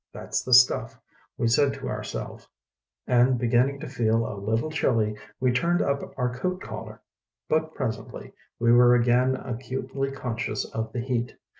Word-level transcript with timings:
"That's 0.11 0.43
the 0.43 0.55
stuff," 0.55 0.99
we 1.37 1.47
said 1.47 1.75
to 1.75 1.87
our 1.87 2.01
self 2.03 2.49
and, 3.05 3.37
beginning 3.37 3.79
to 3.81 3.87
feel 3.87 4.25
a 4.25 4.33
little 4.33 4.71
chilly, 4.71 5.15
we 5.39 5.51
turned 5.51 5.79
up 5.83 6.17
our 6.17 6.33
coat 6.35 6.59
collar. 6.59 7.03
But 7.47 7.75
presently 7.75 8.33
we 8.57 8.71
were 8.71 8.95
again 8.95 9.35
acutely 9.35 10.09
conscious 10.11 10.65
of 10.65 10.91
the 10.91 11.01
heat. 11.01 11.35